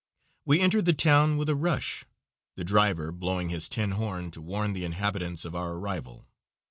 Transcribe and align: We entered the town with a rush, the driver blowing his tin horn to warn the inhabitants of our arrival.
We 0.45 0.59
entered 0.59 0.85
the 0.85 0.93
town 0.95 1.37
with 1.37 1.47
a 1.47 1.53
rush, 1.55 2.05
the 2.55 2.63
driver 2.63 3.11
blowing 3.11 3.49
his 3.49 3.69
tin 3.69 3.91
horn 3.91 4.31
to 4.31 4.41
warn 4.41 4.73
the 4.73 4.83
inhabitants 4.83 5.45
of 5.45 5.53
our 5.53 5.73
arrival. 5.73 6.25